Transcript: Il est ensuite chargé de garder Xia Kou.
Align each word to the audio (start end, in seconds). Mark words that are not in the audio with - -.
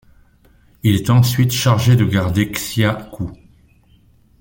Il 0.81 0.95
est 0.95 1.11
ensuite 1.11 1.51
chargé 1.51 1.95
de 1.95 2.05
garder 2.05 2.49
Xia 2.51 2.95
Kou. 3.11 3.31